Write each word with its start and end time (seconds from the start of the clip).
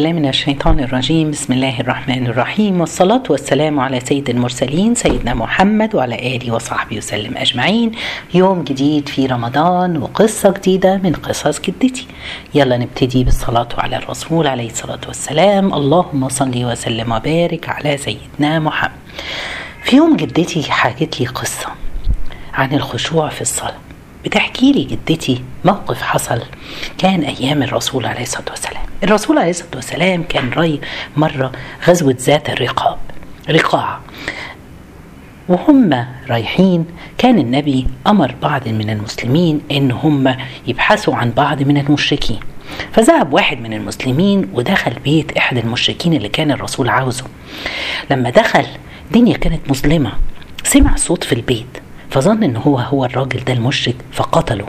الله 0.00 0.12
من 0.12 0.28
الشيطان 0.28 0.80
الرجيم. 0.80 1.30
بسم 1.30 1.52
الله 1.52 1.80
الرحمن 1.80 2.26
الرحيم. 2.26 2.80
والصلاة 2.80 3.22
والسلام 3.30 3.80
على 3.80 4.00
سيد 4.00 4.30
المرسلين 4.30 4.94
سيدنا 4.94 5.34
محمد 5.34 5.94
وعلى 5.94 6.36
آله 6.36 6.52
وصحبه 6.52 6.96
وسلم 6.96 7.36
أجمعين. 7.36 7.92
يوم 8.34 8.64
جديد 8.64 9.08
في 9.08 9.26
رمضان 9.26 9.96
وقصة 9.96 10.50
جديدة 10.50 10.96
من 10.96 11.12
قصص 11.12 11.60
جدتي. 11.60 12.06
يلا 12.54 12.76
نبتدي 12.76 13.24
بالصلاة 13.24 13.68
على 13.78 13.96
الرسول 13.96 14.46
عليه 14.46 14.70
الصلاة 14.70 15.00
والسلام. 15.06 15.74
اللهم 15.74 16.28
صل 16.28 16.64
وسلم 16.64 17.12
وبارك 17.12 17.68
على 17.68 17.96
سيدنا 17.96 18.58
محمد. 18.58 18.98
في 19.82 19.96
يوم 19.96 20.16
جدتي 20.16 20.62
حكت 20.62 21.20
لي 21.20 21.26
قصة 21.26 21.66
عن 22.54 22.72
الخشوع 22.72 23.28
في 23.28 23.40
الصلاة. 23.40 23.87
بتحكي 24.28 24.72
لي 24.72 24.84
جدتي 24.84 25.42
موقف 25.64 26.02
حصل 26.02 26.42
كان 26.98 27.20
أيام 27.20 27.62
الرسول 27.62 28.06
عليه 28.06 28.22
الصلاة 28.22 28.50
والسلام. 28.50 28.82
الرسول 29.02 29.38
عليه 29.38 29.50
الصلاة 29.50 29.70
والسلام 29.74 30.22
كان 30.22 30.50
راي 30.50 30.80
مرة 31.16 31.52
غزوة 31.88 32.16
ذات 32.20 32.50
الرقاب 32.50 32.98
رقاع. 33.50 33.98
وهم 35.48 36.06
رايحين 36.30 36.86
كان 37.18 37.38
النبي 37.38 37.86
أمر 38.06 38.34
بعض 38.42 38.68
من 38.68 38.90
المسلمين 38.90 39.60
إن 39.70 39.90
هم 39.90 40.36
يبحثوا 40.66 41.14
عن 41.14 41.30
بعض 41.30 41.62
من 41.62 41.78
المشركين. 41.78 42.40
فذهب 42.92 43.32
واحد 43.32 43.60
من 43.60 43.72
المسلمين 43.72 44.48
ودخل 44.52 44.92
بيت 45.04 45.36
احد 45.36 45.58
المشركين 45.58 46.12
اللي 46.12 46.28
كان 46.28 46.50
الرسول 46.50 46.88
عاوزه. 46.88 47.24
لما 48.10 48.30
دخل 48.30 48.66
الدنيا 49.06 49.36
كانت 49.36 49.70
مظلمة. 49.70 50.12
سمع 50.64 50.96
صوت 50.96 51.24
في 51.24 51.32
البيت. 51.32 51.87
فظن 52.10 52.42
إن 52.42 52.56
هو 52.56 52.78
هو 52.78 53.04
الراجل 53.04 53.44
ده 53.44 53.52
المشرك 53.52 53.96
فقتله. 54.12 54.66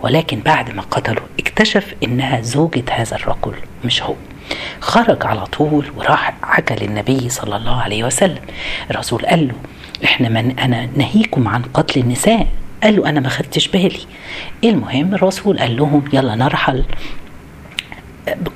ولكن 0.00 0.40
بعد 0.40 0.70
ما 0.74 0.82
قتله 0.82 1.22
اكتشف 1.40 1.94
إنها 2.04 2.40
زوجة 2.40 2.84
هذا 2.90 3.16
الرجل 3.16 3.54
مش 3.84 4.02
هو. 4.02 4.14
خرج 4.80 5.26
على 5.26 5.46
طول 5.46 5.84
وراح 5.96 6.34
حكى 6.42 6.74
للنبي 6.86 7.28
صلى 7.28 7.56
الله 7.56 7.80
عليه 7.82 8.04
وسلم. 8.04 8.38
الرسول 8.90 9.26
قال 9.26 9.48
له 9.48 9.54
إحنا 10.04 10.28
من 10.28 10.58
أنا 10.58 10.88
نهيكم 10.96 11.48
عن 11.48 11.62
قتل 11.62 12.00
النساء. 12.00 12.46
قال 12.82 12.96
له 12.96 13.08
أنا 13.08 13.20
ما 13.20 13.28
خدتش 13.28 13.68
بالي. 13.68 14.00
المهم 14.64 15.14
الرسول 15.14 15.58
قال 15.58 15.76
لهم 15.76 16.04
يلا 16.12 16.34
نرحل 16.34 16.84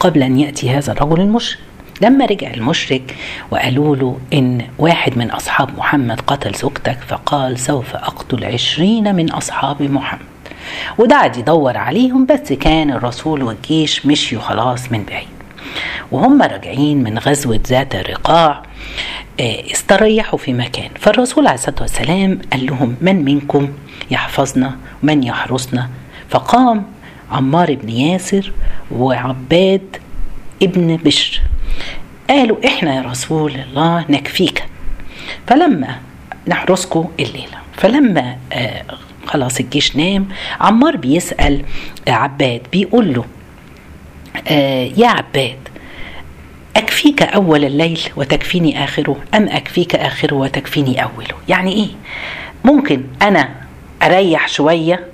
قبل 0.00 0.22
أن 0.22 0.40
يأتي 0.40 0.70
هذا 0.70 0.92
الرجل 0.92 1.20
المشرك. 1.20 1.58
لما 2.00 2.24
رجع 2.24 2.50
المشرك 2.54 3.16
وقالوا 3.50 3.96
له 3.96 4.18
إن 4.32 4.66
واحد 4.78 5.18
من 5.18 5.30
أصحاب 5.30 5.78
محمد 5.78 6.20
قتل 6.20 6.54
زوجتك 6.54 6.98
فقال 7.08 7.58
سوف 7.58 7.96
أقتل 7.96 8.44
عشرين 8.44 9.14
من 9.14 9.30
أصحاب 9.30 9.82
محمد. 9.82 10.20
وده 10.98 11.16
قعد 11.16 11.36
يدور 11.36 11.76
عليهم 11.76 12.26
بس 12.26 12.52
كان 12.52 12.90
الرسول 12.90 13.42
والجيش 13.42 14.06
مشيوا 14.06 14.42
خلاص 14.42 14.92
من 14.92 15.04
بعيد. 15.04 15.28
وهم 16.12 16.42
راجعين 16.42 17.02
من 17.02 17.18
غزوة 17.18 17.60
ذات 17.68 17.94
الرقاع 17.94 18.62
استريحوا 19.40 20.38
في 20.38 20.52
مكان. 20.52 20.90
فالرسول 21.00 21.46
عليه 21.46 21.58
الصلاة 21.58 21.80
والسلام 21.80 22.38
قال 22.52 22.66
لهم 22.66 22.96
من 23.00 23.24
منكم 23.24 23.68
يحفظنا؟ 24.10 24.76
ومن 25.02 25.22
يحرسنا؟ 25.22 25.88
فقام 26.28 26.84
عمار 27.30 27.74
بن 27.74 27.88
ياسر 27.88 28.52
وعباد 28.90 29.96
ابن 30.62 30.96
بشر. 30.96 31.41
قالوا 32.30 32.56
إحنا 32.66 32.94
يا 32.96 33.00
رسول 33.02 33.52
الله 33.54 34.04
نكفيك. 34.08 34.64
فلما 35.46 35.96
نحرسكم 36.48 37.08
الليلة. 37.20 37.58
فلما 37.76 38.36
آه 38.52 38.82
خلاص 39.26 39.60
الجيش 39.60 39.96
نام 39.96 40.28
عمار 40.60 40.96
بيسأل 40.96 41.62
عباد 42.08 42.60
بيقول 42.72 43.14
له 43.14 43.24
آه 44.48 44.90
يا 44.96 45.08
عباد 45.08 45.58
أكفيك 46.76 47.22
أول 47.22 47.64
الليل 47.64 48.00
وتكفيني 48.16 48.84
آخره؟ 48.84 49.16
أم 49.34 49.48
أكفيك 49.48 49.94
آخره 49.94 50.34
وتكفيني 50.36 51.02
أوله؟ 51.02 51.34
يعني 51.48 51.72
إيه؟ 51.72 51.88
ممكن 52.64 53.04
أنا 53.22 53.48
أريح 54.02 54.48
شوية 54.48 55.06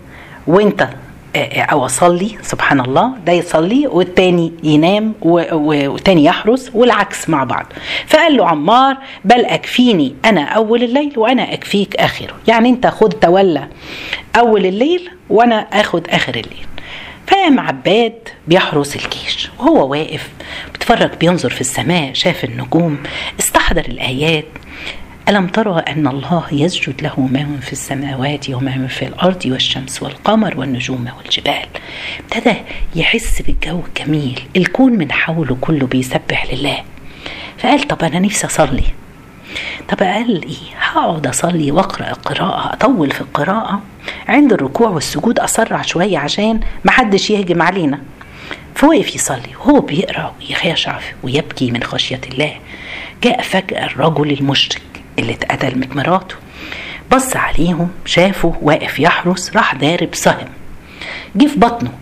وأنت 0.47 0.89
أو 1.37 1.87
أصلي 1.87 2.39
سبحان 2.43 2.81
الله 2.81 3.13
ده 3.27 3.33
يصلي 3.33 3.87
والتاني 3.87 4.53
ينام 4.63 5.15
والتاني 5.23 6.25
يحرس 6.25 6.71
والعكس 6.75 7.29
مع 7.29 7.45
بعض. 7.45 7.67
فقال 8.07 8.37
له 8.37 8.47
عمار 8.47 8.97
بل 9.25 9.45
أكفيني 9.45 10.15
أنا 10.25 10.43
أول 10.43 10.83
الليل 10.83 11.13
وأنا 11.17 11.53
أكفيك 11.53 11.97
آخره. 11.97 12.35
يعني 12.49 12.69
أنت 12.69 12.87
خد 12.87 13.13
تولى 13.13 13.69
أول 14.37 14.67
الليل 14.67 15.11
وأنا 15.31 15.57
آخد 15.73 16.09
آخر 16.09 16.35
الليل. 16.35 16.67
فقام 17.27 17.61
عباد 17.61 18.15
بيحرس 18.49 18.97
الجيش. 18.97 19.51
وهو 19.59 19.91
واقف 19.91 20.29
بيتفرج 20.73 21.11
بينظر 21.21 21.51
في 21.51 21.61
السماء 21.61 22.13
شاف 22.13 22.45
النجوم 22.45 22.99
استحضر 23.41 23.85
الآيات. 23.89 24.45
ألم 25.29 25.47
ترى 25.47 25.81
أن 25.81 26.07
الله 26.07 26.45
يسجد 26.53 27.03
له 27.03 27.21
ما 27.21 27.61
في 27.61 27.73
السماوات 27.73 28.51
وما 28.51 28.87
في 28.87 29.07
الأرض 29.07 29.47
والشمس 29.47 30.03
والقمر 30.03 30.61
والنجوم 30.61 31.09
والجبال؟ 31.19 31.67
ابتدى 32.19 32.55
يحس 32.95 33.43
بالجو 33.43 33.83
الجميل 33.89 34.41
الكون 34.57 34.93
من 34.93 35.13
حوله 35.13 35.57
كله 35.61 35.87
بيسبح 35.87 36.53
لله. 36.53 36.83
فقال 37.59 37.89
طب 37.89 38.03
أنا 38.05 38.19
نفسي 38.19 38.47
أصلي. 38.47 38.85
طب 39.89 39.99
قال 40.03 40.43
إيه 40.43 40.77
هقعد 40.81 41.27
أصلي 41.27 41.73
وأقرأ 41.73 42.13
قراءة 42.13 42.73
أطول 42.73 43.11
في 43.11 43.21
القراءة. 43.21 43.83
عند 44.29 44.53
الركوع 44.53 44.89
والسجود 44.89 45.39
أسرع 45.39 45.83
شوية 45.83 46.19
عشان 46.19 46.61
محدش 46.85 47.31
يهجم 47.31 47.63
علينا. 47.63 47.99
فوقف 48.75 49.15
يصلي 49.15 49.57
وهو 49.61 49.81
بيقرأ 49.81 50.35
ويخشع 50.41 50.99
ويبكي 51.23 51.71
من 51.71 51.83
خشية 51.83 52.21
الله. 52.33 52.55
جاء 53.23 53.43
فجأة 53.43 53.87
الرجل 53.87 54.31
المشرك. 54.31 54.88
اللي 55.19 55.33
اتقتل 55.33 55.79
من 55.79 55.89
مراته. 55.97 56.37
بص 57.13 57.37
عليهم 57.37 57.91
شافه 58.05 58.55
واقف 58.63 59.01
يحرس 59.01 59.57
راح 59.57 59.75
دارب 59.75 60.15
سهم 60.15 60.49
جه 61.37 61.47
في 61.47 61.59
بطنه. 61.59 61.93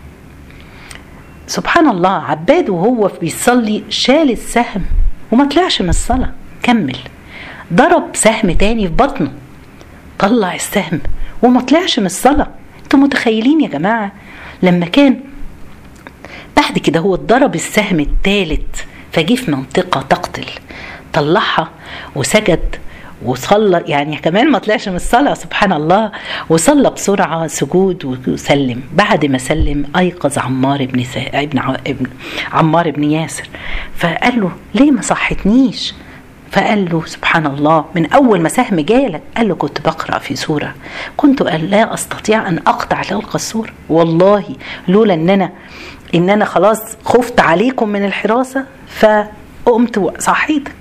سبحان 1.47 1.89
الله 1.89 2.09
عباد 2.23 2.69
وهو 2.69 3.11
بيصلي 3.21 3.83
شال 3.89 4.31
السهم 4.31 4.85
وما 5.31 5.45
طلعش 5.45 5.81
من 5.81 5.89
الصلاة. 5.89 6.31
كمل. 6.63 6.97
ضرب 7.73 8.03
سهم 8.13 8.51
تاني 8.51 8.87
في 8.87 8.93
بطنه. 8.93 9.31
طلع 10.19 10.55
السهم 10.55 11.01
وما 11.41 11.61
طلعش 11.61 11.99
من 11.99 12.05
الصلاة. 12.05 12.47
أنتوا 12.83 12.99
متخيلين 12.99 13.61
يا 13.61 13.67
جماعة؟ 13.67 14.11
لما 14.63 14.85
كان 14.85 15.19
بعد 16.57 16.79
كده 16.79 16.99
هو 16.99 17.15
ضرب 17.15 17.55
السهم 17.55 17.99
الثالث 17.99 18.81
فجه 19.11 19.35
في 19.35 19.51
منطقة 19.51 20.01
تقتل. 20.01 20.45
طلعها 21.13 21.69
وسجد 22.15 22.75
وصلى 23.25 23.83
يعني 23.87 24.17
كمان 24.17 24.51
ما 24.51 24.59
طلعش 24.59 24.89
من 24.89 24.95
الصلاة 24.95 25.33
سبحان 25.33 25.73
الله. 25.73 26.11
وصلى 26.49 26.89
بسرعة 26.89 27.47
سجود 27.47 28.21
وسلم. 28.27 28.81
بعد 28.93 29.25
ما 29.25 29.37
سلم 29.37 29.85
أيقظ 29.97 30.37
عمار 30.37 30.85
بن 30.85 31.03
سا... 31.03 31.21
ابن, 31.33 32.07
عمار 32.51 32.91
بن 32.91 33.03
ياسر. 33.03 33.49
فقال 33.95 34.39
له 34.41 34.51
ليه 34.75 34.91
ما 34.91 35.01
صحتنيش 35.01 35.93
فقال 36.51 36.89
له 36.91 37.05
سبحان 37.05 37.45
الله. 37.45 37.85
من 37.95 38.11
أول 38.11 38.41
ما 38.41 38.49
سهم 38.49 38.79
جالك 38.79 39.21
قال 39.37 39.47
له 39.47 39.55
كنت 39.55 39.81
بقرأ 39.81 40.19
في 40.19 40.35
سورة. 40.35 40.75
كنت 41.17 41.41
لا 41.41 41.93
أستطيع 41.93 42.47
أن 42.47 42.57
أقطع 42.57 43.01
تلك 43.01 43.35
السورة. 43.35 43.69
والله 43.89 44.43
لولا 44.87 45.13
إن 45.13 45.29
أنا 45.29 45.51
إن 46.15 46.29
أنا 46.29 46.45
خلاص 46.45 46.81
خفت 47.05 47.39
عليكم 47.39 47.89
من 47.89 48.05
الحراسة 48.05 48.65
فقمت 48.87 49.97
وصحيتك 49.97 50.75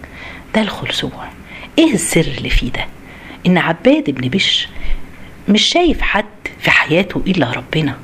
ده 0.55 0.61
الخلصوع 0.61 1.11
إيه 1.79 1.95
السر 1.95 2.27
اللي 2.39 2.51
فيه 2.51 2.71
ده؟ 2.73 2.87
إن 3.47 3.59
عباد 3.59 4.11
بن 4.11 4.29
بشر 4.29 4.69
مش 5.49 5.63
شايف 5.63 6.01
حد 6.01 6.25
في 6.59 6.71
حياته 6.71 7.23
إلا 7.27 7.51
ربنا. 7.53 7.97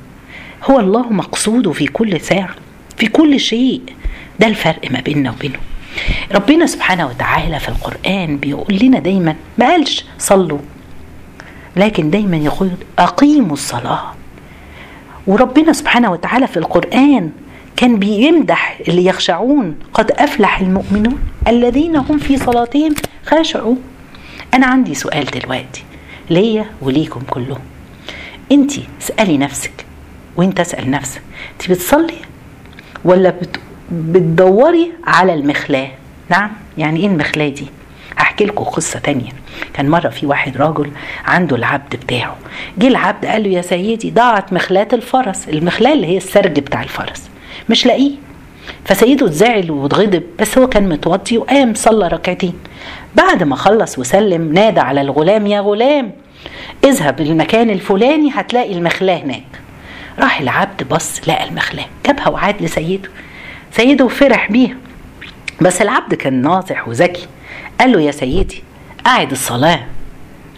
هو 0.69 0.79
الله 0.79 1.09
مقصوده 1.13 1.71
في 1.71 1.87
كل 1.87 2.21
ساعة 2.21 2.55
في 2.97 3.07
كل 3.07 3.39
شيء. 3.39 3.81
ده 4.39 4.47
الفرق 4.47 4.91
ما 4.91 4.99
بيننا 4.99 5.31
وبينه. 5.31 5.59
ربنا 6.31 6.65
سبحانه 6.65 7.07
وتعالى 7.07 7.59
في 7.59 7.69
القرآن 7.69 8.37
بيقول 8.37 8.79
لنا 8.81 8.99
دايما 8.99 9.35
ما 9.57 9.65
قالش 9.69 10.05
صلوا. 10.17 10.59
لكن 11.75 12.09
دايما 12.09 12.37
يقول 12.37 12.71
أقيموا 12.99 13.53
الصلاة. 13.53 14.13
وربنا 15.27 15.73
سبحانه 15.73 16.11
وتعالى 16.11 16.47
في 16.47 16.57
القرآن 16.57 17.31
كان 17.75 17.99
بيمدح 17.99 18.79
اللي 18.87 19.05
يخشعون 19.05 19.75
قد 19.93 20.11
أفلح 20.11 20.59
المؤمنون 20.59 21.19
الذين 21.47 21.95
هم 21.95 22.17
في 22.17 22.37
صلاتهم 22.37 22.95
خاشعون 23.25 23.81
أنا 24.53 24.65
عندي 24.65 24.95
سؤال 24.95 25.25
دلوقتي 25.25 25.83
ليا 26.29 26.65
وليكم 26.81 27.21
كلهم. 27.29 27.61
أنت 28.51 28.71
اسألي 29.01 29.37
نفسك 29.37 29.85
وأنت 30.35 30.59
اسأل 30.59 30.91
نفسك 30.91 31.21
أنت 31.53 31.71
بتصلي 31.71 32.17
ولا 33.05 33.29
بت... 33.29 33.59
بتدوري 33.91 34.91
على 35.03 35.33
المخلاة؟ 35.33 35.91
نعم 36.29 36.51
يعني 36.77 36.99
إيه 36.99 37.07
المخلاة 37.07 37.49
دي؟ 37.49 37.67
هحكي 38.17 38.45
لكم 38.45 38.63
قصة 38.63 38.99
تانية. 38.99 39.31
كان 39.73 39.89
مرة 39.89 40.09
في 40.09 40.25
واحد 40.25 40.57
راجل 40.57 40.91
عنده 41.25 41.55
العبد 41.55 41.95
بتاعه. 41.95 42.37
جه 42.77 42.87
العبد 42.87 43.25
قال 43.25 43.43
له 43.43 43.49
يا 43.49 43.61
سيدي 43.61 44.11
ضاعت 44.11 44.53
مخلاة 44.53 44.87
الفرس. 44.93 45.49
المخلاة 45.49 45.93
اللي 45.93 46.07
هي 46.07 46.17
السرج 46.17 46.59
بتاع 46.59 46.83
الفرس. 46.83 47.29
مش 47.69 47.85
لاقيه. 47.85 48.11
فسيده 48.85 49.25
اتزعل 49.25 49.71
واتغضب 49.71 50.23
بس 50.39 50.57
هو 50.57 50.67
كان 50.67 50.89
متوضي 50.89 51.37
وقام 51.37 51.73
صلى 51.73 52.07
ركعتين. 52.07 52.53
بعد 53.15 53.43
ما 53.43 53.55
خلص 53.55 53.99
وسلم 53.99 54.53
نادى 54.53 54.79
على 54.79 55.01
الغلام 55.01 55.47
يا 55.47 55.59
غلام 55.59 56.11
اذهب 56.83 57.21
المكان 57.21 57.69
الفلاني 57.69 58.31
هتلاقي 58.33 58.73
المخلاه 58.73 59.17
هناك. 59.17 59.43
راح 60.19 60.41
العبد 60.41 60.87
بص 60.91 61.29
لقى 61.29 61.47
المخلاه 61.47 61.85
جابها 62.05 62.29
وعاد 62.29 62.61
لسيده. 62.61 63.09
سيده 63.71 64.07
فرح 64.07 64.51
بيها. 64.51 64.75
بس 65.61 65.81
العبد 65.81 66.13
كان 66.13 66.41
ناصح 66.41 66.87
وذكي. 66.87 67.27
قال 67.79 67.91
له 67.91 68.01
يا 68.01 68.11
سيدي 68.11 68.63
أعد 69.07 69.31
الصلاة. 69.31 69.79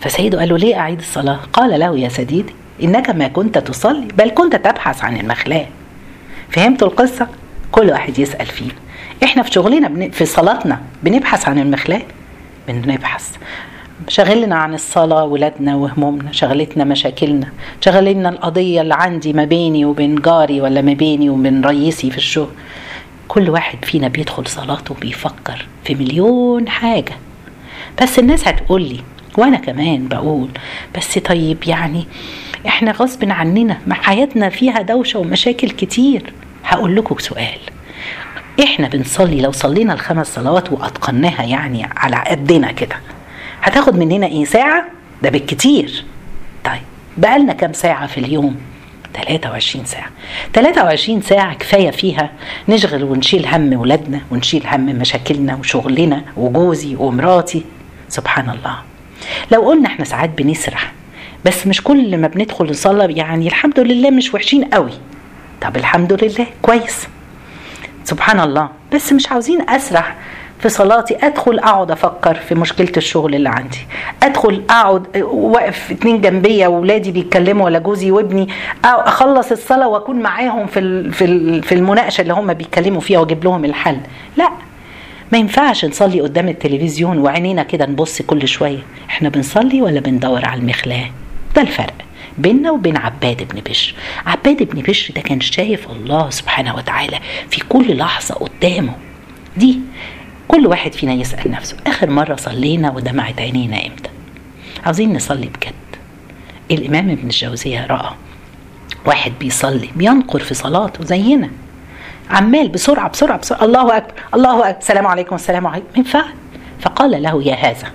فسيده 0.02 0.40
قال 0.40 0.50
له 0.50 0.58
ليه 0.58 0.80
أعيد 0.80 1.00
الصلاة؟ 1.00 1.40
قال 1.54 1.80
له 1.80 1.98
يا 1.98 2.10
سيدي 2.10 2.46
إنك 2.84 3.10
ما 3.10 3.28
كنت 3.28 3.58
تصلي 3.58 4.08
بل 4.18 4.30
كنت 4.30 4.56
تبحث 4.56 5.04
عن 5.04 5.18
المخلاة. 5.18 5.66
فهمتوا 6.50 6.88
القصة؟ 6.88 7.28
كل 7.76 7.90
واحد 7.90 8.20
يسأل 8.20 8.46
فينا 8.46 8.74
إحنا 9.24 9.44
في 9.44 9.52
شغلنا 9.52 10.10
في 10.12 10.26
صلاتنا 10.26 10.82
بنبحث 11.04 11.48
عن 11.50 11.60
المخلاة 11.60 12.02
بنبحث. 12.68 13.36
شغلنا 14.08 14.56
عن 14.56 14.74
الصلاة 14.74 15.24
ولادنا 15.24 15.76
وهمومنا 15.76 16.32
شغلتنا 16.32 16.84
مشاكلنا 16.84 17.48
شغلنا 17.82 18.30
القضية 18.30 18.82
اللي 18.82 18.94
عندي 18.94 19.34
ما 19.34 19.46
بيني 19.46 19.86
وبين 19.86 20.16
جاري 20.16 20.62
ولا 20.62 20.82
ما 20.82 20.94
بيني 20.94 21.30
وبين 21.30 21.66
رئيسي 21.66 22.12
في 22.12 22.18
الشغل. 22.18 22.52
كل 23.28 23.50
واحد 23.50 23.86
فينا 23.86 24.08
بيدخل 24.08 24.48
صلاته 24.48 24.96
بيفكر 25.02 25.66
في 25.84 25.96
مليون 25.96 26.70
حاجة. 26.70 27.14
بس 28.02 28.20
الناس 28.20 28.48
هتقول 28.48 28.82
لي 28.82 29.00
وأنا 29.38 29.58
كمان 29.58 30.08
بقول 30.08 30.50
بس 30.98 31.18
طيب 31.20 31.58
يعني 31.68 32.06
إحنا 32.68 32.92
غصب 32.92 33.32
عننا 33.32 33.78
ما 33.88 33.94
حياتنا 33.94 34.50
فيها 34.50 34.82
دوشة 34.82 35.20
ومشاكل 35.20 35.70
كتير. 35.70 36.34
هقول 36.66 36.96
لكم 36.96 37.18
سؤال. 37.20 37.60
إحنا 38.64 38.88
بنصلي 38.88 39.42
لو 39.42 39.52
صلينا 39.52 39.94
الخمس 39.94 40.28
صلوات 40.36 40.72
وأتقناها 40.72 41.44
يعني 41.44 41.90
على 41.98 42.16
قدنا 42.28 42.72
كده 42.72 42.96
هتاخد 43.62 43.98
مننا 43.98 44.28
إيه؟ 44.28 44.46
ساعة؟ 44.46 44.86
ده 45.22 45.30
بالكتير. 45.30 46.04
طيب 46.66 46.82
بقالنا 47.18 47.54
كام 47.54 47.74
ساعة 47.74 48.08
في 48.08 48.18
اليوم؟ 48.20 48.56
23 49.14 49.86
ساعة. 49.86 50.10
23 50.54 51.22
ساعة 51.22 51.54
كفاية 51.54 51.92
فيها 51.92 52.32
نشغل 52.70 53.04
ونشيل 53.04 53.46
هم 53.46 53.74
ولادنا 53.74 54.22
ونشيل 54.32 54.68
هم 54.68 54.86
مشاكلنا 54.86 55.56
وشغلنا 55.56 56.22
وجوزي 56.38 56.96
ومراتي. 56.96 57.64
سبحان 58.10 58.50
الله. 58.50 58.78
لو 59.52 59.62
قلنا 59.62 59.88
إحنا 59.88 60.06
ساعات 60.06 60.30
بنسرح 60.30 60.92
بس 61.46 61.68
مش 61.68 61.82
كل 61.82 62.18
ما 62.18 62.28
بندخل 62.28 62.70
نصلي 62.70 63.14
يعني 63.14 63.48
الحمد 63.48 63.80
لله 63.80 64.10
مش 64.10 64.34
وحشين 64.34 64.64
قوي. 64.64 64.92
طب 65.66 65.76
الحمد 65.78 66.24
لله 66.24 66.48
كويس. 66.62 67.08
سبحان 68.04 68.40
الله. 68.40 68.70
بس 68.94 69.14
مش 69.14 69.32
عاوزين 69.32 69.70
أسرح 69.70 70.16
في 70.60 70.70
صلاتي 70.70 71.18
أدخل 71.24 71.60
أقعد 71.60 71.92
أفكر 71.92 72.36
في 72.36 72.56
مشكلة 72.56 72.92
الشغل 72.98 73.36
اللي 73.36 73.50
عندي. 73.50 73.78
أدخل 74.24 74.64
أقعد 74.70 75.18
واقف 75.24 75.92
اتنين 75.92 76.22
جنبيا 76.22 76.68
واولادي 76.68 77.12
بيتكلموا 77.12 77.66
ولا 77.66 77.80
جوزي 77.80 78.12
وابني. 78.12 78.48
أخلص 78.84 79.52
الصلاة 79.52 79.88
وأكون 79.88 80.20
معاهم 80.20 80.68
في 80.68 81.12
في 81.62 81.76
المناقشة 81.76 82.22
اللي 82.22 82.34
هم 82.34 82.54
بيتكلموا 82.54 83.02
فيها 83.02 83.20
وأجيب 83.20 83.44
لهم 83.44 83.66
الحل. 83.66 83.98
لا. 84.38 84.50
ما 85.32 85.38
ينفعش 85.38 85.86
نصلي 85.86 86.22
قدام 86.22 86.48
التلفزيون 86.50 87.18
وعينينا 87.18 87.64
كده 87.64 87.86
نبص 87.86 88.22
كل 88.22 88.48
شوية. 88.48 88.80
إحنا 89.10 89.30
بنصلي 89.30 89.82
ولا 89.82 90.00
بندور 90.00 90.46
على 90.46 90.62
المخلاه؟ 90.62 91.06
ده 91.56 91.62
الفرق. 91.62 91.94
بيننا 92.38 92.72
وبين 92.72 92.98
عباد 92.98 93.48
بن 93.54 93.62
بشر. 93.70 93.96
عباد 94.26 94.64
بن 94.64 94.82
بشر 94.82 95.14
ده 95.14 95.22
كان 95.22 95.42
شايف 95.42 95.92
الله 95.92 96.30
سبحانه 96.30 96.76
وتعالى 96.76 97.20
في 97.50 97.62
كل 97.70 97.98
لحظة 97.98 98.36
قدامه. 98.36 98.96
دي 99.58 99.80
كل 100.48 100.68
واحد 100.68 100.94
فينا 100.94 101.14
يسأل 101.14 101.52
نفسه 101.52 101.78
آخر 101.88 102.10
مرة 102.10 102.36
صلينا 102.36 102.92
ودمعت 102.92 103.42
عينينا 103.42 103.86
إمتى؟ 103.86 104.10
عاوزين 104.86 105.14
نصلي 105.14 105.48
بجد. 105.48 105.74
الإمام 106.72 107.10
ابن 107.10 107.24
الجوزية 107.24 107.86
رأى 107.86 108.12
واحد 109.06 109.32
بيصلي 109.40 109.90
بينقر 109.96 110.40
في 110.40 110.54
صلاته 110.54 111.06
زينا. 111.06 111.50
عمال 112.30 112.70
بسرعة 112.70 113.10
بسرعة 113.10 113.38
بسرعة. 113.38 113.64
الله 113.64 113.98
أكبر 113.98 114.14
الله 114.34 114.70
أكبر. 114.70 114.80
السلام 114.80 115.08
عليكم 115.08 115.36
السلام 115.36 115.68
عليكم. 115.68 115.88
من 115.98 116.04
فعل. 116.04 116.34
فقال 116.80 117.24
له 117.24 117.44
يا 117.44 117.56
هذا 117.56 117.92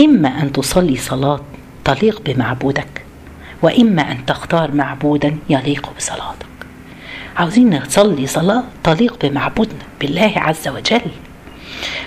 إما 0.00 0.42
أن 0.42 0.52
تصلي 0.52 0.96
صلاة 0.96 1.40
تليق 1.84 2.22
بمعبودك 2.24 3.07
وإما 3.62 4.12
أن 4.12 4.26
تختار 4.26 4.72
معبودا 4.72 5.38
يليق 5.50 5.92
بصلاتك. 5.96 6.46
عاوزين 7.36 7.78
نصلي 7.78 8.26
صلاة 8.26 8.64
تليق 8.84 9.26
بمعبودنا 9.26 9.84
بالله 10.00 10.32
عز 10.36 10.68
وجل. 10.68 11.10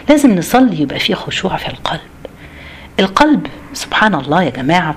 لازم 0.09 0.35
نصلي 0.35 0.81
يبقى 0.81 0.99
فيه 0.99 1.15
خشوع 1.15 1.57
في 1.57 1.67
القلب. 1.67 2.01
القلب 2.99 3.47
سبحان 3.73 4.15
الله 4.15 4.43
يا 4.43 4.49
جماعة 4.49 4.95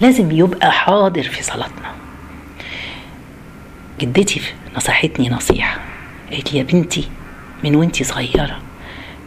لازم 0.00 0.30
يبقى 0.30 0.72
حاضر 0.72 1.22
في 1.22 1.42
صلاتنا. 1.42 1.90
جدتي 4.00 4.40
نصحتني 4.76 5.28
نصيحة. 5.28 5.80
قالت 6.30 6.54
يا 6.54 6.62
بنتي 6.62 7.08
من 7.64 7.76
وانتي 7.76 8.04
صغيرة 8.04 8.58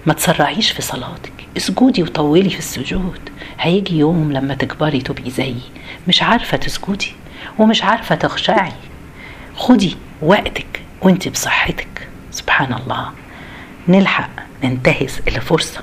ما 0.06 0.14
تسرعيش 0.14 0.72
في 0.72 0.82
صلاتك. 0.82 1.43
اسجدي 1.58 2.04
وطولي 2.04 2.50
في 2.50 2.60
السجود. 2.60 3.20
هيجي 3.60 3.98
يوم 3.98 4.32
لما 4.32 4.54
تكبري 4.54 5.02
تبقي 5.02 5.30
زيي. 5.30 5.62
مش 6.08 6.24
عارفة 6.24 6.58
تسجدي 6.58 7.12
ومش 7.60 7.84
عارفة 7.84 8.16
تخشعي. 8.16 8.72
خدي 9.56 9.98
وقتك 10.22 10.82
وانت 11.02 11.28
بصحتك. 11.28 12.08
سبحان 12.32 12.74
الله. 12.74 13.10
نلحق 13.88 14.30
ننتهز 14.64 15.20
الفرصة. 15.28 15.82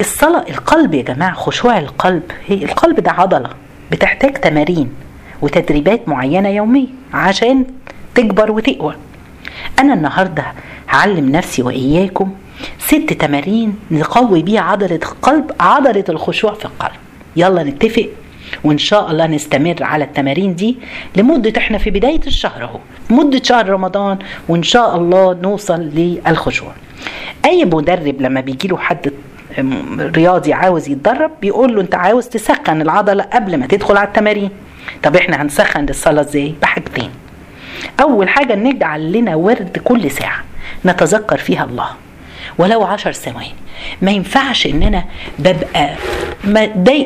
الصلاة 0.00 0.44
القلب 0.50 0.94
يا 0.94 1.02
جماعة 1.02 1.34
خشوع 1.34 1.78
القلب. 1.78 2.22
هي 2.46 2.64
القلب 2.64 3.00
ده 3.00 3.10
عضلة 3.10 3.50
بتحتاج 3.90 4.32
تمارين 4.32 4.94
وتدريبات 5.42 6.08
معينة 6.08 6.48
يومية 6.48 6.86
عشان 7.14 7.64
تكبر 8.14 8.50
وتقوى. 8.50 8.94
أنا 9.78 9.94
النهاردة 9.94 10.44
هعلم 10.88 11.32
نفسي 11.32 11.62
وإياكم 11.62 12.34
ست 12.78 13.12
تمارين 13.12 13.78
نقوي 13.90 14.42
بيها 14.42 14.60
عضلة 14.60 15.00
القلب 15.02 15.52
عضلة 15.60 16.04
الخشوع 16.08 16.54
في 16.54 16.64
القلب. 16.64 17.00
يلا 17.36 17.62
نتفق 17.62 18.08
وإن 18.64 18.78
شاء 18.78 19.10
الله 19.10 19.26
نستمر 19.26 19.76
على 19.80 20.04
التمارين 20.04 20.54
دي 20.54 20.76
لمدة 21.16 21.52
إحنا 21.58 21.78
في 21.78 21.90
بداية 21.90 22.20
الشهر 22.26 22.64
أهو 22.64 22.78
مدة 23.10 23.42
شهر 23.42 23.68
رمضان 23.68 24.18
وإن 24.48 24.62
شاء 24.62 24.96
الله 24.96 25.34
نوصل 25.42 25.80
للخشوع. 25.80 26.72
أي 27.44 27.64
مدرب 27.64 28.22
لما 28.22 28.40
بيجي 28.40 28.68
له 28.68 28.78
حد 28.78 29.12
رياضي 29.98 30.52
عاوز 30.52 30.88
يتدرب 30.88 31.30
بيقول 31.42 31.74
له 31.74 31.80
أنت 31.80 31.94
عاوز 31.94 32.28
تسخن 32.28 32.82
العضلة 32.82 33.22
قبل 33.22 33.56
ما 33.56 33.66
تدخل 33.66 33.96
على 33.96 34.08
التمارين. 34.08 34.50
طب 35.02 35.16
إحنا 35.16 35.42
هنسخن 35.42 35.86
للصلاة 35.86 36.20
إزاي؟ 36.20 36.54
بحاجتين. 36.62 37.10
أول 38.00 38.28
حاجة 38.28 38.54
نجعل 38.54 39.12
لنا 39.12 39.34
ورد 39.34 39.80
كل 39.84 40.10
ساعة 40.10 40.44
نتذكر 40.84 41.38
فيها 41.38 41.64
الله. 41.64 41.88
ولو 42.58 42.84
عشر 42.84 43.12
ثواني. 43.12 43.54
ما 44.02 44.10
ينفعش 44.10 44.66
إن 44.66 44.82
أنا 44.82 45.04
ببقى 45.38 45.90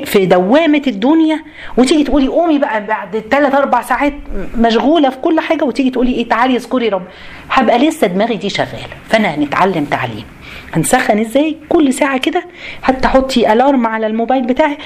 في 0.05 0.27
دوامة 0.27 0.83
الدنيا 0.87 1.41
وتيجي 1.77 2.05
تقولي 2.05 2.29
قومي 2.29 2.59
بقى 2.59 2.87
بعد 2.87 3.25
ثلاث 3.31 3.55
أربع 3.55 3.83
ساعات 3.83 4.15
مشغولة 4.59 5.11
في 5.11 5.17
كل 5.17 5.41
حاجة 5.41 5.65
وتيجي 5.65 5.91
تقولي 5.91 6.15
إيه 6.15 6.29
تعالي 6.29 6.57
اذكري 6.57 6.89
رب. 6.89 7.03
هبقى 7.51 7.79
لسه 7.79 8.07
دماغي 8.07 8.37
دي 8.37 8.49
شغالة. 8.49 8.97
فأنا 9.09 9.35
هنتعلم 9.35 9.85
تعليم. 9.85 10.25
هنسخن 10.75 11.19
إزاي؟ 11.19 11.57
كل 11.69 11.93
ساعة 11.93 12.19
كده 12.19 12.45
حتى 12.83 13.09
حطي 13.09 13.53
الارم 13.53 13.87
على 13.87 14.07
الموبايل 14.07 14.47
بتاعي. 14.47 14.79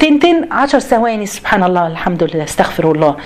تن 0.00 0.18
تن 0.18 0.52
عشر 0.52 0.78
ثواني. 0.78 1.26
سبحان 1.26 1.62
الله 1.62 1.86
الحمد 1.86 2.22
لله. 2.22 2.44
استغفر 2.44 2.92
الله. 2.92 3.16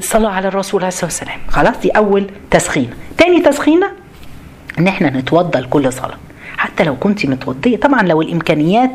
صلاة 0.00 0.30
على 0.30 0.48
الرسول 0.48 0.80
عليه 0.80 0.88
الصلاة 0.88 1.04
والسلام. 1.04 1.38
خلاص 1.48 1.78
دي 1.78 1.90
أول 1.90 2.30
تسخينة. 2.50 2.92
تاني 3.18 3.40
تسخينة 3.40 3.97
إن 4.78 4.86
إحنا 4.88 5.10
نتوضى 5.10 5.58
لكل 5.58 5.92
صلاة. 5.92 6.16
حتى 6.56 6.84
لو 6.84 6.96
كنت 6.96 7.26
متوضية 7.26 7.76
طبعا 7.76 8.02
لو 8.02 8.22
الإمكانيات 8.22 8.90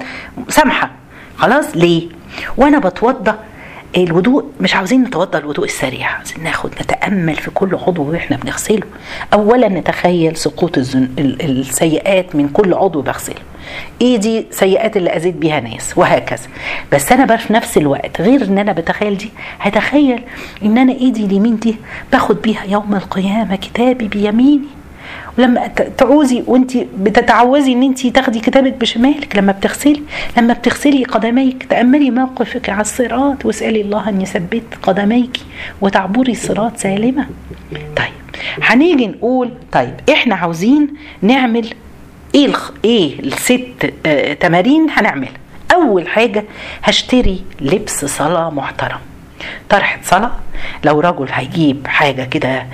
سامحة. 0.50 0.92
خلاص؟ 1.38 1.76
ليه؟ 1.76 2.08
وأنا 2.58 2.80
بتوضى 2.80 3.34
الوضوء 3.98 4.46
مش 4.62 4.76
عاوزين 4.76 5.04
نتوضا 5.04 5.40
الوضوء 5.40 5.66
السريع 5.66 6.08
عاوزين 6.08 6.44
ناخد 6.44 6.72
نتأمل 6.82 7.36
في 7.36 7.52
كل 7.52 7.76
عضو 7.76 8.04
وإحنا 8.12 8.38
بنغسله. 8.38 8.84
اولا 9.34 9.68
نتخيل 9.68 10.38
سقوط 10.38 10.78
الزن... 10.78 11.10
السيئات 11.18 12.36
من 12.36 12.50
كل 12.50 12.74
عضو 12.74 13.02
بغسله. 13.02 13.36
إيه 14.02 14.18
دي 14.18 14.48
سيئات 14.52 14.98
اللي 14.98 15.10
اذيت 15.10 15.36
بيها 15.36 15.60
ناس؟ 15.60 15.98
وهكذا. 15.98 16.48
بس 16.92 17.12
أنا 17.12 17.26
بقى 17.26 17.38
في 17.38 17.54
نفس 17.54 17.78
الوقت 17.78 18.22
غير 18.22 18.44
إن 18.44 18.58
أنا 18.58 18.72
بتخيل 18.72 19.18
دي 19.18 19.30
هتخيل 19.60 20.24
إن 20.64 20.78
أنا 20.78 20.94
إيدي 20.94 21.26
اليمين 21.26 21.60
دي 21.60 21.76
باخد 22.12 22.42
بيها 22.42 22.64
يوم 22.64 22.96
القيامة 22.96 23.56
كتابي 23.56 24.08
بيميني. 24.08 24.68
ولما 25.38 25.68
تعوزي 25.98 26.44
وانت 26.48 26.78
بتتعوزي 26.98 27.74
ان 27.74 27.84
انت 27.84 28.08
تاخدي 28.08 28.40
كتابك 28.40 28.74
بشمالك 28.74 29.36
لما 29.36 29.52
بتغسلي 29.52 30.02
لما 30.38 30.54
بتغسلي 30.54 31.04
قدميك 31.04 31.64
تأملي 31.64 32.12
موقفك 32.12 32.70
على 32.70 32.82
الصراط 32.82 33.46
واسألي 33.46 33.82
الله 33.82 34.10
أن 34.10 34.22
يثبت 34.22 34.64
قدميك 34.84 35.38
وتعبري 35.82 36.32
الصراط 36.32 36.78
سالمة. 36.78 37.28
طيب 37.72 38.14
هنيجي 38.64 39.08
نقول 39.08 39.50
طيب 39.72 39.94
إحنا 40.14 40.36
عاوزين 40.36 40.88
نعمل 41.22 41.74
إيه 42.36 42.46
الخ... 42.46 42.72
إيه 42.86 43.20
الست 43.20 43.94
آه 44.06 44.34
تمارين 44.34 44.88
هنعملها 44.90 45.32
أول 45.74 46.08
حاجة 46.08 46.44
هشتري 46.84 47.44
لبس 47.62 48.06
صلاة 48.06 48.50
محترم. 48.50 49.00
طرحة 49.70 50.00
صلاة. 50.04 50.32
لو 50.84 51.00
رجل 51.00 51.28
هيجيب 51.32 51.88
حاجة 51.88 52.24
كده 52.24 52.66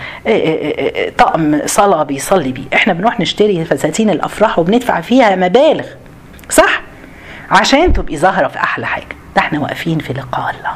طقم 1.18 1.62
صلاة 1.66 2.04
بيصلي 2.04 2.52
بيه 2.52 2.64
إحنا 2.74 2.94
بنروح 2.94 3.20
نشتري 3.20 3.66
فساتين 3.66 4.10
الأفراح 4.10 4.60
وبندفع 4.60 5.02
فيها 5.02 5.36
مبالغ 5.36 5.86
صح؟ 6.50 6.82
عشان 7.52 7.94
تبقي 7.94 8.18
ظاهرة 8.18 8.48
في 8.48 8.58
أحلى 8.58 8.86
حاجة. 8.88 9.06
ده 9.36 9.42
إحنا 9.42 9.60
واقفين 9.60 10.00
في 10.00 10.14
لقاء 10.14 10.56
الله. 10.58 10.72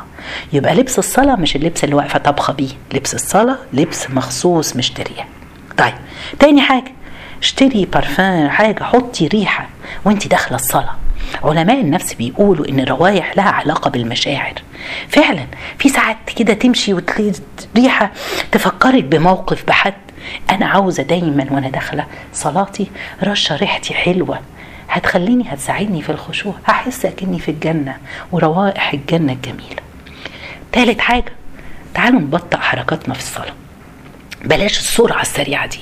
يبقى 0.54 0.76
لبس 0.76 1.00
الصلاة 1.00 1.36
مش 1.36 1.56
اللبس 1.56 1.84
اللي 1.84 1.96
واقفة 1.96 2.20
طبخة 2.20 2.54
بيه. 2.54 2.70
لبس 2.94 3.14
الصلاة 3.14 3.58
لبس 3.74 4.10
مخصوص 4.10 4.76
مشترية. 4.76 5.28
طيب 5.78 5.94
تاني 6.40 6.62
حاجة 6.62 6.92
اشتري 7.42 7.86
بارفان 7.86 8.50
حاجة 8.50 8.84
حطي 8.84 9.28
ريحة 9.28 9.68
وانت 10.06 10.28
داخلة 10.28 10.56
الصلاة. 10.56 10.96
علماء 11.44 11.82
النفس 11.82 12.14
بيقولوا 12.14 12.70
إن 12.70 12.80
الروايح 12.80 13.38
لها 13.38 13.50
علاقة 13.50 13.90
بالمشاعر. 13.90 14.54
فعلا 15.10 15.46
في 15.80 15.90
ساعات 15.90 16.18
كده 16.36 16.54
تمشي 16.54 16.94
وتلاقي 16.94 17.32
ريحه 17.78 18.12
تفكرك 18.52 19.04
بموقف 19.04 19.64
بحد. 19.68 19.94
أنا 20.52 20.66
عاوزة 20.66 21.04
دايما 21.04 21.48
وأنا 21.52 21.70
داخلة 21.70 22.06
صلاتي 22.34 22.88
رشة 23.24 23.56
ريحتي 23.56 23.94
حلوة. 23.94 24.40
هتخليني 24.90 25.44
هتساعدني 25.50 26.02
في 26.02 26.10
الخشوع. 26.10 26.54
هحس 26.66 27.06
أكني 27.06 27.40
في 27.40 27.52
الجنة 27.52 27.98
وروائح 28.32 28.94
الجنة 28.94 29.34
الجميلة. 29.34 29.84
تالت 30.72 31.00
حاجة 31.02 31.34
تعالوا 31.94 32.20
نبطئ 32.20 32.58
حركاتنا 32.58 33.14
في 33.14 33.20
الصلاة. 33.20 33.54
بلاش 34.46 34.80
السرعه 34.80 35.22
السريعة 35.22 35.66
دي. 35.66 35.80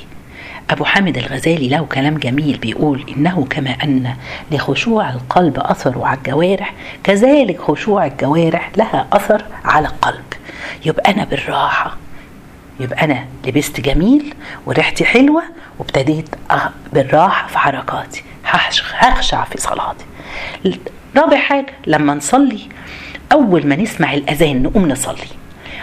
أبو 0.71 0.83
حامد 0.83 1.17
الغزالي 1.17 1.67
له 1.67 1.85
كلام 1.85 2.17
جميل 2.17 2.57
بيقول 2.57 3.05
إنه 3.17 3.47
كما 3.49 3.69
أن 3.83 4.15
لخشوع 4.51 5.09
القلب 5.09 5.59
أثر 5.59 6.01
على 6.01 6.17
الجوارح 6.17 6.73
كذلك 7.03 7.61
خشوع 7.61 8.05
الجوارح 8.05 8.71
لها 8.77 9.07
أثر 9.13 9.45
على 9.65 9.87
القلب. 9.87 10.23
يبقى 10.85 11.11
أنا 11.11 11.23
بالراحة. 11.23 11.97
يبقى 12.79 13.03
أنا 13.03 13.25
لبست 13.45 13.79
جميل 13.81 14.33
وريحتي 14.65 15.05
حلوة 15.05 15.43
وابتديت 15.79 16.29
بالراحة 16.93 17.47
في 17.47 17.57
حركاتي. 17.57 18.23
هخشع 18.93 19.43
في 19.43 19.57
صلاتي. 19.57 20.05
رابع 21.17 21.37
حاجة 21.37 21.73
لما 21.87 22.13
نصلي 22.13 22.59
أول 23.31 23.67
ما 23.67 23.75
نسمع 23.75 24.13
الأذان 24.13 24.63
نقوم 24.63 24.87
نصلي. 24.87 25.27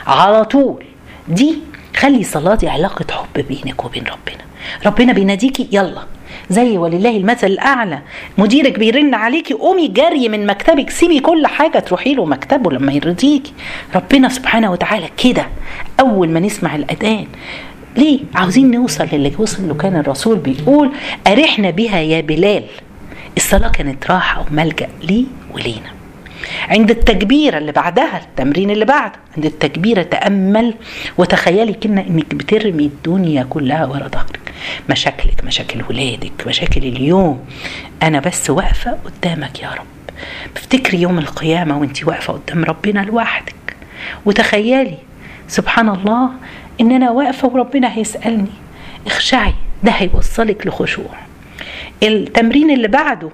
على 0.06 0.44
طول. 0.44 0.84
دي 1.28 1.58
خلي 1.96 2.24
صلاتي 2.24 2.68
علاقة 2.68 3.06
حب 3.14 3.46
بينك 3.48 3.84
وبين 3.84 4.04
ربنا. 4.04 4.47
ربنا 4.86 5.12
بيناديكي 5.12 5.68
يلا. 5.72 6.02
زي 6.50 6.78
ولله 6.78 7.16
المثل 7.16 7.46
الأعلى. 7.46 7.98
مديرك 8.38 8.78
بيرن 8.78 9.14
عليكي 9.14 9.54
قومي 9.54 9.88
جري 9.88 10.28
من 10.28 10.46
مكتبك. 10.46 10.90
سيبي 10.90 11.20
كل 11.20 11.46
حاجة 11.46 11.78
تروحي 11.78 12.14
له 12.14 12.24
مكتبه 12.24 12.70
لما 12.70 12.92
يرضيكي. 12.92 13.52
ربنا 13.94 14.28
سبحانه 14.28 14.72
وتعالى 14.72 15.08
كده 15.24 15.46
أول 16.00 16.30
ما 16.30 16.40
نسمع 16.40 16.76
الأذان. 16.76 17.26
ليه؟ 17.96 18.20
عاوزين 18.34 18.70
نوصل 18.70 19.08
للي 19.12 19.32
وصل 19.38 19.68
له 19.68 19.74
كان 19.74 19.96
الرسول 19.96 20.36
بيقول 20.36 20.90
أرحنا 21.26 21.70
بها 21.70 21.98
يا 22.00 22.20
بلال. 22.20 22.64
الصلاة 23.36 23.68
كانت 23.68 24.10
راحة 24.10 24.44
وملجأ 24.50 24.88
لي 25.02 25.26
ولينا. 25.54 25.92
عند 26.68 26.90
التكبيرة 26.90 27.58
اللي 27.58 27.72
بعدها 27.72 28.18
التمرين 28.18 28.70
اللي 28.70 28.84
بعد 28.84 29.10
عند 29.36 29.44
التكبيرة 29.44 30.02
تأمل. 30.02 30.74
وتخيلي 31.18 31.72
كنا 31.72 32.00
إنك 32.00 32.34
بترمي 32.34 32.84
الدنيا 32.84 33.42
كلها 33.50 33.86
ورا 33.86 34.08
ظهرك. 34.08 34.47
مشاكلك 34.90 35.44
مشاكل 35.44 35.82
ولادك 35.90 36.46
مشاكل 36.46 36.80
اليوم. 36.80 37.44
أنا 38.02 38.20
بس 38.20 38.50
واقفة 38.50 38.98
قدامك 39.04 39.62
يا 39.62 39.70
رب. 39.70 39.86
بفتكري 40.54 41.02
يوم 41.02 41.18
القيامة 41.18 41.78
وأنت 41.78 42.04
واقفة 42.04 42.32
قدام 42.32 42.64
ربنا 42.64 43.00
لوحدك. 43.00 43.54
وتخيلي 44.26 44.98
سبحان 45.48 45.88
الله 45.88 46.30
إن 46.80 46.92
أنا 46.92 47.10
واقفة 47.10 47.48
وربنا 47.48 47.98
هيسألني. 47.98 48.50
اخشعي 49.06 49.54
ده 49.82 49.92
هيوصلك 49.92 50.66
لخشوع. 50.66 51.14
التمرين 52.02 52.70
اللي 52.70 52.88
بعده 52.88 53.30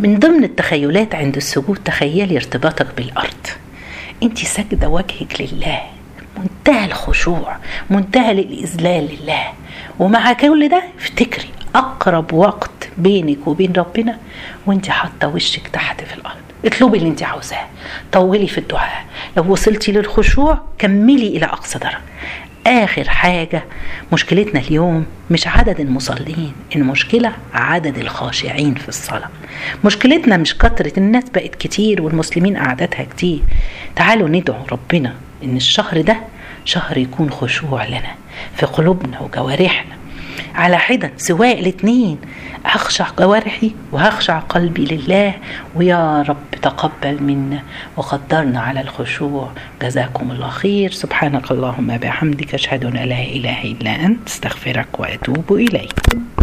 من 0.00 0.18
ضمن 0.18 0.44
التخيلات 0.44 1.14
عند 1.14 1.36
السجود 1.36 1.78
تخيلي 1.84 2.36
ارتباطك 2.36 2.86
بالأرض. 2.96 3.46
أنت 4.22 4.38
ساجده 4.38 4.88
وجهك 4.88 5.40
لله. 5.40 5.80
منتهى 6.38 6.84
الخشوع 6.84 7.56
منتهى 7.90 8.32
الاذلال 8.32 9.08
لله 9.22 9.52
ومع 9.98 10.32
كل 10.32 10.68
ده 10.68 10.82
افتكري 10.98 11.48
أقرب 11.74 12.32
وقت 12.32 12.70
بينك 12.98 13.46
وبين 13.46 13.72
ربنا 13.72 14.18
وانت 14.66 14.88
حاطة 14.90 15.28
وشك 15.28 15.68
تحت 15.68 16.04
في 16.04 16.14
الأرض. 16.14 16.36
اطلبي 16.64 16.98
اللي 16.98 17.08
انت 17.08 17.22
عاوزاه. 17.22 17.66
طولي 18.12 18.46
في 18.46 18.58
الدعاء. 18.58 19.04
لو 19.36 19.52
وصلتي 19.52 19.92
للخشوع 19.92 20.62
كملي 20.78 21.28
إلى 21.28 21.46
أقصى 21.46 21.78
درجة. 21.78 21.98
آخر 22.66 23.08
حاجة 23.08 23.64
مشكلتنا 24.12 24.60
اليوم 24.60 25.06
مش 25.30 25.48
عدد 25.48 25.80
المصلين 25.80 26.52
المشكلة 26.76 27.32
عدد 27.54 27.98
الخاشعين 27.98 28.74
في 28.74 28.88
الصلاة. 28.88 29.28
مشكلتنا 29.84 30.36
مش 30.36 30.58
كثرة 30.58 30.92
الناس 30.98 31.24
بقت 31.34 31.54
كتير 31.54 32.02
والمسلمين 32.02 32.56
أعدادها 32.56 33.04
كتير. 33.04 33.40
تعالوا 33.96 34.28
ندعو 34.28 34.64
ربنا 34.72 35.14
إن 35.42 35.56
الشهر 35.56 36.00
ده 36.00 36.16
شهر 36.64 36.98
يكون 36.98 37.30
خشوع 37.30 37.86
لنا 37.86 38.14
في 38.56 38.66
قلوبنا 38.66 39.20
وجوارحنا. 39.20 39.94
على 40.54 40.78
حدة 40.78 41.12
سواء 41.16 41.60
الاتنين 41.60 42.18
هخشع 42.64 43.06
جوارحي 43.18 43.72
وهخشع 43.92 44.38
قلبي 44.38 44.84
لله 44.84 45.34
ويا 45.74 46.22
رب 46.22 46.50
تقبل 46.62 47.22
منا. 47.22 47.62
وقدرنا 47.96 48.60
على 48.60 48.80
الخشوع. 48.80 49.52
جزاكم 49.82 50.30
الله 50.30 50.48
خير. 50.48 50.90
سبحانك 50.90 51.50
اللهم 51.50 51.96
بحمدك 51.96 52.54
أشهد 52.54 52.84
أن 52.84 52.94
لا 52.94 53.22
إله 53.22 53.62
إلا 53.62 54.04
أنت 54.04 54.28
أستغفرك 54.28 55.00
وأتوب 55.00 55.52
إليك. 55.52 56.24